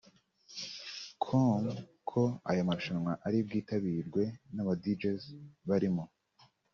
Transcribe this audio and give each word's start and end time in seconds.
com 1.23 1.63
ko 2.09 2.21
aya 2.49 2.67
marushanwa 2.67 3.11
ari 3.25 3.37
bwitabirwe 3.45 4.23
na 4.53 4.63
ba 4.67 4.73
Djs 4.83 5.23
barimo 5.69 6.03